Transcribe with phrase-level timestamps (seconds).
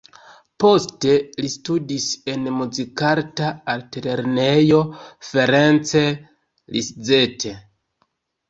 [0.61, 4.81] Poste li studis en Muzikarta Altlernejo
[5.29, 7.47] Ferenc Liszt.